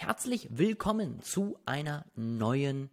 Herzlich 0.00 0.48
willkommen 0.52 1.20
zu 1.22 1.58
einer 1.66 2.06
neuen 2.14 2.88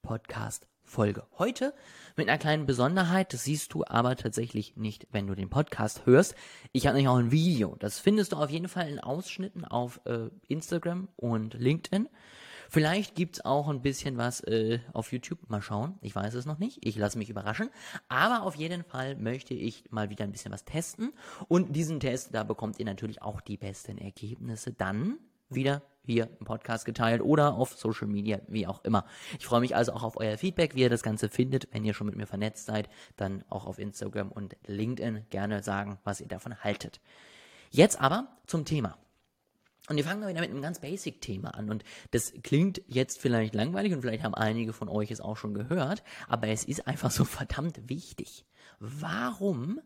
Podcast-Folge. 0.00 1.26
Heute 1.36 1.74
mit 2.16 2.30
einer 2.30 2.38
kleinen 2.38 2.64
Besonderheit, 2.64 3.34
das 3.34 3.44
siehst 3.44 3.74
du 3.74 3.84
aber 3.86 4.16
tatsächlich 4.16 4.74
nicht, 4.74 5.06
wenn 5.12 5.26
du 5.26 5.34
den 5.34 5.50
Podcast 5.50 6.06
hörst. 6.06 6.34
Ich 6.72 6.86
habe 6.86 6.96
nämlich 6.96 7.10
auch 7.10 7.18
ein 7.18 7.30
Video. 7.30 7.76
Das 7.78 7.98
findest 7.98 8.32
du 8.32 8.36
auf 8.36 8.48
jeden 8.48 8.68
Fall 8.68 8.88
in 8.88 9.00
Ausschnitten 9.00 9.66
auf 9.66 10.00
äh, 10.06 10.30
Instagram 10.48 11.08
und 11.16 11.52
LinkedIn. 11.52 12.08
Vielleicht 12.70 13.16
gibt's 13.16 13.44
auch 13.44 13.68
ein 13.68 13.82
bisschen 13.82 14.16
was 14.16 14.40
äh, 14.40 14.78
auf 14.94 15.12
YouTube. 15.12 15.50
Mal 15.50 15.60
schauen. 15.60 15.98
Ich 16.00 16.16
weiß 16.16 16.32
es 16.32 16.46
noch 16.46 16.58
nicht. 16.58 16.78
Ich 16.86 16.96
lasse 16.96 17.18
mich 17.18 17.28
überraschen. 17.28 17.68
Aber 18.08 18.44
auf 18.44 18.54
jeden 18.54 18.82
Fall 18.82 19.14
möchte 19.14 19.52
ich 19.52 19.90
mal 19.90 20.08
wieder 20.08 20.24
ein 20.24 20.32
bisschen 20.32 20.52
was 20.52 20.64
testen. 20.64 21.12
Und 21.48 21.76
diesen 21.76 22.00
Test, 22.00 22.34
da 22.34 22.44
bekommt 22.44 22.78
ihr 22.78 22.86
natürlich 22.86 23.20
auch 23.20 23.42
die 23.42 23.58
besten 23.58 23.98
Ergebnisse 23.98 24.72
dann 24.72 25.18
wieder 25.50 25.82
hier 26.06 26.28
im 26.38 26.46
Podcast 26.46 26.84
geteilt 26.84 27.22
oder 27.22 27.54
auf 27.54 27.76
Social 27.76 28.08
Media, 28.08 28.40
wie 28.48 28.66
auch 28.66 28.82
immer. 28.84 29.04
Ich 29.38 29.46
freue 29.46 29.60
mich 29.60 29.76
also 29.76 29.92
auch 29.92 30.02
auf 30.02 30.16
euer 30.16 30.38
Feedback, 30.38 30.74
wie 30.74 30.80
ihr 30.80 30.90
das 30.90 31.02
Ganze 31.02 31.28
findet. 31.28 31.68
Wenn 31.72 31.84
ihr 31.84 31.94
schon 31.94 32.06
mit 32.06 32.16
mir 32.16 32.26
vernetzt 32.26 32.66
seid, 32.66 32.88
dann 33.16 33.44
auch 33.48 33.66
auf 33.66 33.78
Instagram 33.78 34.32
und 34.32 34.56
LinkedIn 34.66 35.26
gerne 35.30 35.62
sagen, 35.62 35.98
was 36.04 36.20
ihr 36.20 36.28
davon 36.28 36.62
haltet. 36.62 37.00
Jetzt 37.70 38.00
aber 38.00 38.28
zum 38.46 38.64
Thema. 38.64 38.96
Und 39.88 39.96
wir 39.96 40.04
fangen 40.04 40.20
mal 40.20 40.28
wieder 40.28 40.40
mit 40.40 40.50
einem 40.50 40.62
ganz 40.62 40.80
Basic-Thema 40.80 41.54
an. 41.54 41.70
Und 41.70 41.84
das 42.12 42.32
klingt 42.42 42.80
jetzt 42.86 43.20
vielleicht 43.20 43.54
langweilig 43.54 43.92
und 43.92 44.02
vielleicht 44.02 44.22
haben 44.22 44.34
einige 44.34 44.72
von 44.72 44.88
euch 44.88 45.10
es 45.10 45.20
auch 45.20 45.36
schon 45.36 45.54
gehört, 45.54 46.04
aber 46.28 46.48
es 46.48 46.64
ist 46.64 46.86
einfach 46.86 47.10
so 47.10 47.24
verdammt 47.24 47.88
wichtig. 47.88 48.44
Warum 48.78 49.80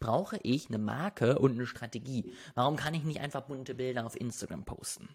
brauche 0.00 0.38
ich 0.42 0.68
eine 0.68 0.78
Marke 0.78 1.38
und 1.38 1.52
eine 1.52 1.66
Strategie? 1.66 2.32
Warum 2.54 2.76
kann 2.76 2.94
ich 2.94 3.04
nicht 3.04 3.20
einfach 3.20 3.42
bunte 3.42 3.74
Bilder 3.74 4.06
auf 4.06 4.18
Instagram 4.18 4.64
posten? 4.64 5.08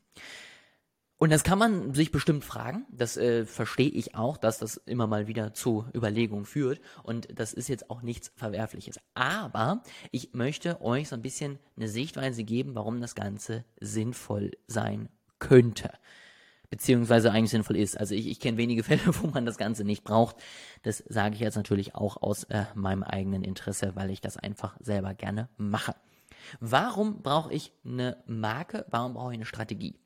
Und 1.24 1.30
das 1.30 1.44
kann 1.44 1.58
man 1.58 1.94
sich 1.94 2.12
bestimmt 2.12 2.44
fragen. 2.44 2.86
Das 2.92 3.16
äh, 3.16 3.46
verstehe 3.46 3.90
ich 3.90 4.14
auch, 4.14 4.36
dass 4.36 4.58
das 4.58 4.76
immer 4.76 5.08
mal 5.08 5.28
wieder 5.28 5.54
zu 5.54 5.86
Überlegungen 5.96 6.46
führt. 6.46 6.82
Und 7.02 7.28
das 7.40 7.54
ist 7.54 7.70
jetzt 7.70 7.90
auch 7.90 8.02
nichts 8.02 8.34
Verwerfliches. 8.36 9.00
Aber 9.14 9.84
ich 10.12 10.34
möchte 10.34 10.82
euch 10.82 11.08
so 11.08 11.16
ein 11.16 11.22
bisschen 11.22 11.60
eine 11.78 11.88
Sichtweise 11.88 12.44
geben, 12.44 12.76
warum 12.76 13.00
das 13.00 13.16
Ganze 13.16 13.64
sinnvoll 13.80 14.52
sein 14.68 15.08
könnte. 15.40 15.92
Beziehungsweise 16.74 17.32
eigentlich 17.32 17.52
sinnvoll 17.52 17.78
ist. 17.78 18.00
Also 18.00 18.16
ich, 18.16 18.26
ich 18.26 18.40
kenne 18.40 18.58
wenige 18.58 18.82
Fälle, 18.84 19.02
wo 19.22 19.28
man 19.28 19.46
das 19.46 19.60
Ganze 19.60 19.84
nicht 19.84 20.04
braucht. 20.04 20.38
Das 20.82 21.04
sage 21.08 21.36
ich 21.36 21.42
jetzt 21.42 21.56
natürlich 21.56 21.94
auch 21.94 22.18
aus 22.18 22.46
äh, 22.46 22.66
meinem 22.74 23.04
eigenen 23.04 23.44
Interesse, 23.44 23.92
weil 23.96 24.10
ich 24.10 24.22
das 24.22 24.38
einfach 24.38 24.76
selber 24.80 25.14
gerne 25.14 25.50
mache. 25.56 25.94
Warum 26.60 27.22
brauche 27.22 27.54
ich 27.54 27.74
eine 27.86 28.24
Marke? 28.26 28.88
Warum 28.90 29.14
brauche 29.14 29.34
ich 29.34 29.38
eine 29.38 29.46
Strategie? 29.46 30.00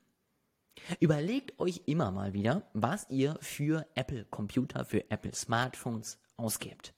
Überlegt 1.00 1.58
euch 1.58 1.84
immer 1.86 2.12
mal 2.12 2.34
wieder, 2.34 2.64
was 2.74 3.10
ihr 3.10 3.38
für 3.40 3.88
Apple 3.96 4.26
Computer, 4.26 4.84
für 4.84 5.10
Apple 5.10 5.34
Smartphones 5.34 6.20
ausgebt. 6.36 6.94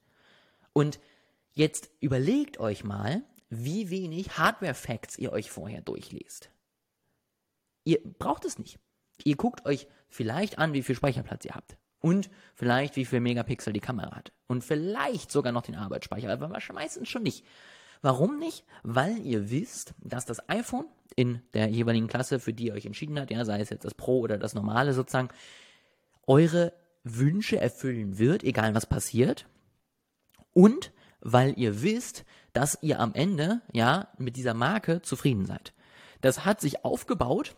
Und 0.73 0.99
jetzt 1.53 1.91
überlegt 1.99 2.59
euch 2.59 2.83
mal, 2.83 3.21
wie 3.49 3.91
wenig 3.91 4.35
Hardware 4.39 4.73
Facts 4.73 5.19
ihr 5.19 5.31
euch 5.31 5.51
vorher 5.51 5.81
durchlest. 5.81 6.49
Ihr 7.83 7.99
braucht 8.03 8.45
es 8.45 8.57
nicht. 8.57 8.79
Ihr 9.25 9.35
guckt 9.35 9.65
euch 9.65 9.87
vielleicht 10.07 10.57
an, 10.57 10.73
wie 10.73 10.83
viel 10.83 10.95
Speicherplatz 10.95 11.45
ihr 11.45 11.55
habt. 11.55 11.77
Und 12.01 12.29
vielleicht, 12.55 12.95
wie 12.95 13.05
viel 13.05 13.19
Megapixel 13.19 13.73
die 13.73 13.81
Kamera 13.81 14.15
hat. 14.15 14.31
Und 14.47 14.63
vielleicht 14.63 15.31
sogar 15.31 15.51
noch 15.51 15.63
den 15.63 15.75
Arbeitsspeicher, 15.75 16.31
aber 16.31 16.47
meistens 16.73 17.09
schon 17.09 17.23
nicht. 17.23 17.45
Warum 18.01 18.39
nicht? 18.39 18.63
Weil 18.83 19.17
ihr 19.19 19.51
wisst, 19.51 19.93
dass 19.99 20.25
das 20.25 20.47
iPhone 20.47 20.85
in 21.15 21.41
der 21.53 21.67
jeweiligen 21.67 22.07
Klasse, 22.07 22.39
für 22.39 22.53
die 22.53 22.67
ihr 22.67 22.73
euch 22.73 22.85
entschieden 22.85 23.19
habt, 23.19 23.31
ja, 23.31 23.43
sei 23.43 23.59
es 23.59 23.69
jetzt 23.69 23.83
das 23.83 23.93
Pro 23.93 24.19
oder 24.19 24.37
das 24.37 24.53
normale 24.53 24.93
sozusagen, 24.93 25.29
eure 26.25 26.73
Wünsche 27.03 27.59
erfüllen 27.59 28.17
wird, 28.17 28.43
egal 28.43 28.75
was 28.75 28.85
passiert. 28.85 29.47
Und 30.53 30.93
weil 31.21 31.53
ihr 31.57 31.81
wisst, 31.81 32.23
dass 32.53 32.77
ihr 32.81 32.99
am 32.99 33.13
Ende, 33.13 33.61
ja, 33.73 34.07
mit 34.17 34.37
dieser 34.37 34.53
Marke 34.53 35.01
zufrieden 35.01 35.45
seid. 35.45 35.73
Das 36.21 36.45
hat 36.45 36.61
sich 36.61 36.85
aufgebaut 36.85 37.55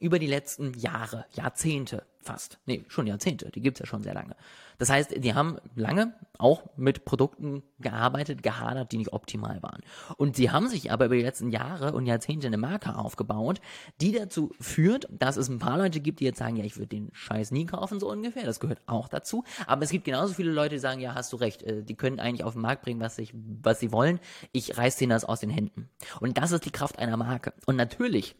über 0.00 0.18
die 0.18 0.26
letzten 0.26 0.74
Jahre, 0.74 1.26
Jahrzehnte 1.32 2.04
fast. 2.22 2.58
Nee, 2.66 2.84
schon 2.88 3.06
Jahrzehnte, 3.06 3.50
die 3.50 3.60
gibt's 3.60 3.80
ja 3.80 3.86
schon 3.86 4.02
sehr 4.02 4.14
lange. 4.14 4.36
Das 4.78 4.90
heißt, 4.90 5.22
die 5.24 5.34
haben 5.34 5.58
lange 5.74 6.14
auch 6.38 6.64
mit 6.76 7.04
Produkten 7.04 7.62
gearbeitet, 7.78 8.42
gehadert, 8.42 8.92
die 8.92 8.98
nicht 8.98 9.12
optimal 9.12 9.62
waren. 9.62 9.80
Und 10.16 10.36
sie 10.36 10.50
haben 10.50 10.68
sich 10.68 10.90
aber 10.90 11.06
über 11.06 11.16
die 11.16 11.22
letzten 11.22 11.50
Jahre 11.50 11.92
und 11.92 12.06
Jahrzehnte 12.06 12.46
eine 12.46 12.56
Marke 12.56 12.94
aufgebaut, 12.96 13.60
die 14.00 14.12
dazu 14.12 14.52
führt, 14.60 15.08
dass 15.10 15.36
es 15.36 15.48
ein 15.48 15.58
paar 15.58 15.78
Leute 15.78 16.00
gibt, 16.00 16.20
die 16.20 16.24
jetzt 16.24 16.38
sagen, 16.38 16.56
ja, 16.56 16.64
ich 16.64 16.76
würde 16.76 16.88
den 16.88 17.10
Scheiß 17.12 17.50
nie 17.52 17.66
kaufen, 17.66 18.00
so 18.00 18.10
ungefähr. 18.10 18.44
Das 18.44 18.60
gehört 18.60 18.80
auch 18.86 19.08
dazu. 19.08 19.44
Aber 19.66 19.82
es 19.82 19.90
gibt 19.90 20.04
genauso 20.04 20.34
viele 20.34 20.52
Leute, 20.52 20.76
die 20.76 20.80
sagen, 20.80 21.00
ja, 21.00 21.14
hast 21.14 21.32
du 21.32 21.36
recht, 21.36 21.62
äh, 21.62 21.82
die 21.82 21.94
können 21.94 22.20
eigentlich 22.20 22.44
auf 22.44 22.52
den 22.52 22.62
Markt 22.62 22.82
bringen, 22.82 23.00
was, 23.00 23.18
ich, 23.18 23.32
was 23.34 23.80
sie 23.80 23.92
wollen. 23.92 24.20
Ich 24.52 24.76
reiß 24.76 24.96
denen 24.96 25.10
das 25.10 25.24
aus 25.24 25.40
den 25.40 25.50
Händen. 25.50 25.88
Und 26.20 26.38
das 26.38 26.52
ist 26.52 26.64
die 26.64 26.70
Kraft 26.70 26.98
einer 26.98 27.16
Marke. 27.16 27.54
Und 27.66 27.76
natürlich 27.76 28.34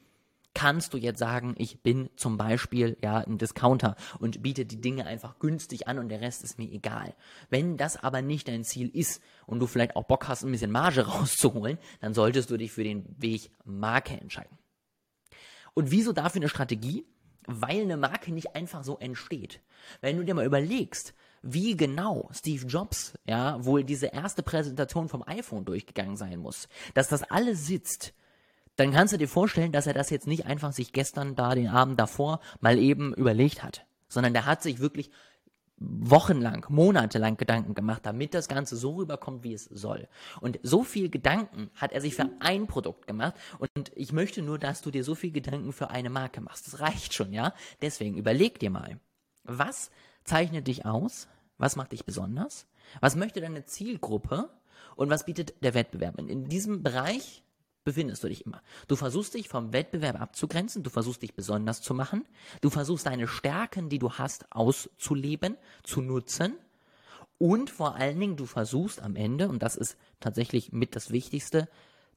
kannst 0.55 0.95
du 0.95 0.99
jetzt 0.99 1.19
sagen, 1.19 1.55
ich 1.59 1.83
bin 1.83 2.11
zum 2.17 2.37
Beispiel 2.37 2.97
ja 3.03 3.19
ein 3.19 3.39
Discounter 3.39 3.97
und 4.19 4.43
biete 4.43 4.67
die 4.67 4.81
Dinge 4.81 5.07
einfach 5.07 5.39
günstig 5.39 5.89
an 5.89 5.99
und 5.99 6.09
der 6.09 6.21
Rest 6.21 6.43
ist 6.43 6.59
mir 6.59 6.71
egal. 6.71 7.15
Wenn 7.49 7.77
das 7.77 7.97
aber 7.97 8.23
nicht 8.23 8.49
dein 8.49 8.65
Ziel 8.65 8.89
ist 8.89 9.23
und 9.47 9.61
du 9.61 9.67
vielleicht 9.67 9.97
auch 9.97 10.05
Bock 10.05 10.29
hast, 10.29 10.45
ein 10.45 10.53
bisschen 10.53 10.71
Marge 10.71 11.03
rauszuholen, 11.07 11.79
dann 12.01 12.15
solltest 12.15 12.51
du 12.51 12.57
dich 12.57 12.73
für 12.73 12.85
den 12.85 13.05
Weg 13.19 13.51
Marke 13.65 14.21
entscheiden. 14.21 14.59
Und 15.75 15.91
wieso 15.91 16.13
dafür 16.13 16.41
eine 16.41 16.49
Strategie? 16.49 17.07
Weil 17.47 17.83
eine 17.83 17.97
Marke 17.97 18.33
nicht 18.33 18.55
einfach 18.55 18.85
so 18.85 18.99
entsteht. 18.99 19.61
Wenn 20.01 20.17
du 20.17 20.25
dir 20.25 20.35
mal 20.35 20.45
überlegst, 20.45 21.15
wie 21.43 21.77
genau 21.77 22.29
Steve 22.33 22.67
Jobs 22.67 23.15
ja 23.25 23.65
wohl 23.65 23.83
diese 23.83 24.09
erste 24.09 24.43
Präsentation 24.43 25.09
vom 25.09 25.23
iPhone 25.27 25.65
durchgegangen 25.65 26.17
sein 26.17 26.39
muss, 26.39 26.69
dass 26.95 27.09
das 27.09 27.23
alles 27.23 27.67
sitzt, 27.67 28.13
dann 28.77 28.93
kannst 28.93 29.13
du 29.13 29.19
dir 29.19 29.29
vorstellen, 29.29 29.73
dass 29.73 29.87
er 29.87 29.95
das 29.95 30.11
jetzt 30.11 30.27
nicht 30.27 30.47
einfach 30.47 30.73
sich 30.73 30.93
gestern 30.93 31.35
da 31.35 31.55
den 31.55 31.69
Abend 31.69 31.99
davor 32.01 32.41
mal 32.61 32.79
eben 32.79 33.15
überlegt 33.15 33.63
hat, 33.63 33.85
sondern 34.09 34.33
der 34.33 34.47
hat 34.47 34.63
sich 34.63 34.81
wirklich 34.81 35.11
wochenlang, 35.81 36.67
monatelang 36.69 37.39
Gedanken 37.39 37.75
gemacht, 37.75 38.05
damit 38.05 38.35
das 38.35 38.49
Ganze 38.49 38.77
so 38.77 38.97
rüberkommt, 38.97 39.43
wie 39.45 39.55
es 39.55 39.65
soll. 39.65 40.09
Und 40.41 40.61
so 40.63 40.85
viel 40.85 41.09
Gedanken 41.09 41.71
hat 41.75 41.93
er 41.93 42.03
sich 42.03 42.15
für 42.15 42.29
ein 42.41 42.67
Produkt 42.67 43.07
gemacht. 43.07 43.35
Und 43.59 43.91
ich 43.95 44.13
möchte 44.13 44.43
nur, 44.43 44.59
dass 44.59 44.83
du 44.83 44.91
dir 44.91 45.05
so 45.05 45.15
viel 45.15 45.33
Gedanken 45.33 45.73
für 45.73 45.91
eine 45.91 46.11
Marke 46.11 46.43
machst. 46.43 46.67
Das 46.67 46.81
reicht 46.81 47.15
schon, 47.15 47.33
ja? 47.33 47.55
Deswegen 47.81 48.17
überleg 48.19 48.59
dir 48.59 48.71
mal, 48.71 49.01
was 49.45 49.91
zeichnet 50.25 50.67
dich 50.67 50.85
aus? 50.85 51.29
Was 51.57 51.77
macht 51.77 51.93
dich 51.93 52.05
besonders? 52.05 52.67
Was 53.01 53.17
möchte 53.17 53.41
deine 53.41 53.65
Zielgruppe? 53.65 54.51
Und 54.97 55.09
was 55.09 55.25
bietet 55.25 55.55
der 55.65 55.73
Wettbewerb? 55.73 56.19
Und 56.19 56.29
in 56.29 56.49
diesem 56.49 56.83
Bereich 56.83 57.43
befindest 57.85 58.25
du 58.25 58.29
dich 58.29 58.47
immer. 58.47 58.63
Du 58.89 58.97
versuchst 58.97 59.35
dich 59.35 59.49
vom 59.49 59.73
Wettbewerb 59.73 60.21
abzugrenzen, 60.21 60.83
du 60.83 60.91
versuchst 60.91 61.23
dich 61.23 61.35
besonders 61.35 61.81
zu 61.81 61.95
machen, 61.95 62.27
du 62.61 62.71
versuchst 62.71 63.07
deine 63.07 63.29
Stärken, 63.29 63.89
die 63.89 63.99
du 63.99 64.13
hast, 64.13 64.47
auszuleben, 64.51 65.57
zu 65.83 66.01
nutzen 66.03 66.55
und 67.39 67.71
vor 67.71 67.97
allen 67.97 68.21
Dingen 68.21 68.37
du 68.37 68.45
versuchst 68.45 69.01
am 69.01 69.17
Ende, 69.17 69.49
und 69.49 69.63
das 69.63 69.77
ist 69.77 69.97
tatsächlich 70.21 70.73
mit 70.73 70.95
das 70.95 71.11
Wichtigste, 71.11 71.69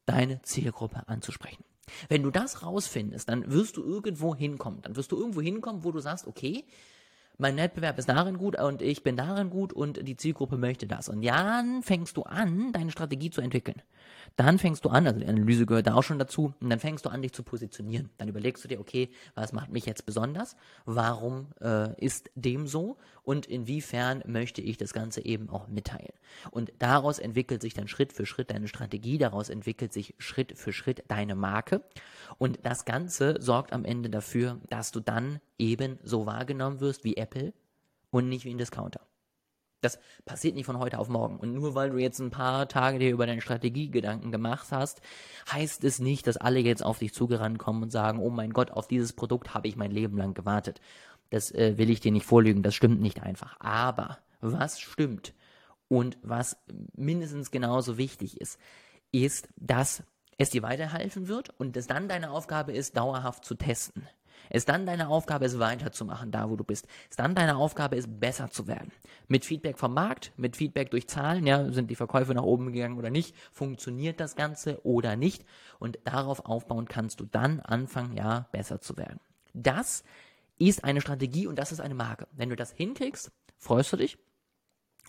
deine 0.05 0.41
Zielgruppe 0.41 1.07
anzusprechen. 1.07 1.63
Wenn 2.09 2.23
du 2.23 2.31
das 2.31 2.63
rausfindest, 2.63 3.29
dann 3.29 3.49
wirst 3.51 3.77
du 3.77 3.83
irgendwo 3.83 4.35
hinkommen. 4.35 4.81
Dann 4.81 4.95
wirst 4.95 5.11
du 5.11 5.17
irgendwo 5.17 5.41
hinkommen, 5.41 5.83
wo 5.83 5.91
du 5.91 5.99
sagst, 5.99 6.27
okay, 6.27 6.65
mein 7.37 7.57
Wettbewerb 7.57 7.97
ist 7.97 8.09
darin 8.09 8.37
gut 8.37 8.59
und 8.59 8.81
ich 8.81 9.03
bin 9.03 9.17
darin 9.17 9.49
gut 9.49 9.73
und 9.73 10.07
die 10.07 10.15
Zielgruppe 10.15 10.57
möchte 10.57 10.87
das. 10.87 11.09
Und 11.09 11.25
dann 11.25 11.81
fängst 11.83 12.17
du 12.17 12.23
an, 12.23 12.71
deine 12.73 12.91
Strategie 12.91 13.29
zu 13.29 13.41
entwickeln. 13.41 13.81
Dann 14.35 14.57
fängst 14.57 14.83
du 14.85 14.89
an, 14.89 15.05
also 15.05 15.19
die 15.19 15.27
Analyse 15.27 15.65
gehört 15.65 15.87
da 15.87 15.93
auch 15.93 16.03
schon 16.03 16.19
dazu, 16.19 16.53
und 16.59 16.69
dann 16.69 16.79
fängst 16.79 17.05
du 17.05 17.09
an, 17.09 17.21
dich 17.21 17.33
zu 17.33 17.43
positionieren. 17.43 18.09
Dann 18.17 18.27
überlegst 18.27 18.63
du 18.63 18.67
dir, 18.67 18.79
okay, 18.79 19.09
was 19.35 19.53
macht 19.53 19.71
mich 19.71 19.85
jetzt 19.85 20.05
besonders? 20.05 20.55
Warum 20.85 21.47
äh, 21.61 21.93
ist 22.03 22.31
dem 22.35 22.67
so? 22.67 22.97
Und 23.23 23.45
inwiefern 23.45 24.23
möchte 24.25 24.61
ich 24.61 24.77
das 24.77 24.93
Ganze 24.93 25.25
eben 25.25 25.49
auch 25.49 25.67
mitteilen? 25.67 26.13
Und 26.51 26.73
daraus 26.79 27.19
entwickelt 27.19 27.61
sich 27.61 27.73
dann 27.73 27.87
Schritt 27.87 28.11
für 28.11 28.25
Schritt 28.25 28.49
deine 28.49 28.67
Strategie, 28.67 29.17
daraus 29.17 29.49
entwickelt 29.49 29.93
sich 29.93 30.15
Schritt 30.17 30.57
für 30.57 30.73
Schritt 30.73 31.03
deine 31.07 31.35
Marke. 31.35 31.81
Und 32.37 32.59
das 32.63 32.85
Ganze 32.85 33.35
sorgt 33.39 33.71
am 33.71 33.85
Ende 33.85 34.09
dafür, 34.09 34.59
dass 34.69 34.91
du 34.91 34.99
dann 34.99 35.39
eben 35.57 35.99
so 36.03 36.25
wahrgenommen 36.25 36.79
wirst 36.79 37.03
wie 37.03 37.13
Apple 37.23 37.53
und 38.09 38.29
nicht 38.29 38.45
wie 38.45 38.53
ein 38.53 38.57
Discounter. 38.57 39.01
Das 39.81 39.99
passiert 40.23 40.55
nicht 40.55 40.65
von 40.65 40.79
heute 40.79 40.97
auf 40.97 41.09
morgen. 41.09 41.37
Und 41.37 41.53
nur 41.53 41.75
weil 41.75 41.89
du 41.89 41.97
jetzt 41.97 42.19
ein 42.19 42.31
paar 42.31 42.69
Tage 42.69 42.99
dir 42.99 43.11
über 43.11 43.25
deine 43.25 43.41
Strategie 43.41 43.91
Gedanken 43.91 44.31
gemacht 44.31 44.67
hast, 44.71 45.01
heißt 45.51 45.83
es 45.83 45.99
nicht, 45.99 46.25
dass 46.25 46.37
alle 46.37 46.59
jetzt 46.59 46.83
auf 46.83 46.99
dich 46.99 47.13
zugerannt 47.13 47.59
kommen 47.59 47.83
und 47.83 47.91
sagen, 47.91 48.19
oh 48.19 48.29
mein 48.29 48.51
Gott, 48.51 48.71
auf 48.71 48.87
dieses 48.87 49.11
Produkt 49.13 49.53
habe 49.53 49.67
ich 49.67 49.75
mein 49.75 49.91
Leben 49.91 50.17
lang 50.17 50.33
gewartet. 50.33 50.79
Das 51.31 51.51
äh, 51.51 51.77
will 51.77 51.89
ich 51.89 51.99
dir 51.99 52.11
nicht 52.11 52.25
vorlügen, 52.25 52.63
das 52.63 52.75
stimmt 52.75 53.01
nicht 53.01 53.23
einfach. 53.23 53.59
Aber 53.59 54.19
was 54.39 54.79
stimmt 54.79 55.33
und 55.89 56.17
was 56.21 56.57
mindestens 56.95 57.51
genauso 57.51 57.97
wichtig 57.97 58.39
ist, 58.39 58.59
ist, 59.11 59.49
dass 59.57 60.03
es 60.37 60.49
dir 60.49 60.63
weiterhelfen 60.63 61.27
wird 61.27 61.49
und 61.59 61.75
dass 61.75 61.87
dann 61.87 62.07
deine 62.07 62.31
Aufgabe 62.31 62.71
ist, 62.71 62.97
dauerhaft 62.97 63.45
zu 63.45 63.55
testen. 63.55 64.07
Es 64.49 64.65
dann 64.65 64.85
deine 64.85 65.09
Aufgabe 65.09 65.45
ist, 65.45 65.59
weiterzumachen, 65.59 66.31
da 66.31 66.49
wo 66.49 66.55
du 66.55 66.63
bist. 66.63 66.87
Es 67.09 67.15
dann 67.15 67.35
deine 67.35 67.57
Aufgabe 67.57 67.95
ist, 67.95 68.19
besser 68.19 68.49
zu 68.49 68.67
werden. 68.67 68.91
Mit 69.27 69.45
Feedback 69.45 69.77
vom 69.77 69.93
Markt, 69.93 70.31
mit 70.37 70.57
Feedback 70.57 70.91
durch 70.91 71.07
Zahlen, 71.07 71.45
ja, 71.47 71.71
sind 71.71 71.89
die 71.89 71.95
Verkäufe 71.95 72.33
nach 72.33 72.43
oben 72.43 72.71
gegangen 72.71 72.97
oder 72.97 73.09
nicht, 73.09 73.35
funktioniert 73.51 74.19
das 74.19 74.35
Ganze 74.35 74.85
oder 74.85 75.15
nicht. 75.15 75.45
Und 75.79 75.99
darauf 76.03 76.45
aufbauen 76.45 76.87
kannst 76.87 77.19
du 77.19 77.25
dann 77.25 77.59
anfangen, 77.59 78.15
ja, 78.15 78.47
besser 78.51 78.81
zu 78.81 78.97
werden. 78.97 79.19
Das 79.53 80.03
ist 80.57 80.83
eine 80.83 81.01
Strategie 81.01 81.47
und 81.47 81.57
das 81.57 81.71
ist 81.71 81.79
eine 81.79 81.95
Marke. 81.95 82.27
Wenn 82.31 82.49
du 82.49 82.55
das 82.55 82.71
hinkriegst, 82.71 83.31
freust 83.57 83.91
du 83.93 83.97
dich, 83.97 84.17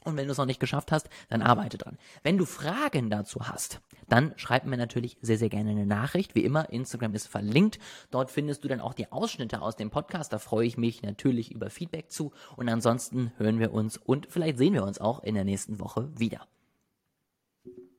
und 0.05 0.17
wenn 0.17 0.27
du 0.27 0.33
es 0.33 0.39
noch 0.39 0.47
nicht 0.47 0.61
geschafft 0.61 0.93
hast, 0.93 1.09
dann 1.29 1.43
arbeite 1.43 1.79
dran. 1.79 1.99
Wenn 2.23 2.39
du 2.39 2.45
Fragen 2.45 3.11
dazu 3.11 3.49
hast, 3.49 3.81
dann 4.09 4.35
schreib 4.37 4.67
mir 4.67 4.77
natürlich 4.77 5.17
sehr, 5.23 5.39
sehr 5.39 5.49
gerne 5.49 5.71
eine 5.71 5.87
Nachricht. 5.87 6.35
Wie 6.35 6.45
immer, 6.45 6.71
Instagram 6.71 7.15
ist 7.15 7.27
verlinkt. 7.27 7.79
Dort 8.11 8.31
findest 8.31 8.65
du 8.65 8.69
dann 8.69 8.81
auch 8.81 8.95
die 8.95 9.11
Ausschnitte 9.11 9.63
aus 9.63 9.77
dem 9.77 9.91
Podcast. 9.91 10.33
Da 10.33 10.39
freue 10.39 10.67
ich 10.67 10.77
mich 10.77 11.03
natürlich 11.03 11.53
über 11.53 11.71
Feedback 11.71 12.11
zu. 12.11 12.33
Und 12.57 12.69
ansonsten 12.69 13.33
hören 13.39 13.59
wir 13.59 13.73
uns 13.73 13.97
und 13.97 14.27
vielleicht 14.31 14.59
sehen 14.59 14.75
wir 14.75 14.85
uns 14.85 15.01
auch 15.01 15.23
in 15.23 15.35
der 15.35 15.45
nächsten 15.45 15.81
Woche 15.81 16.11
wieder. 16.17 16.47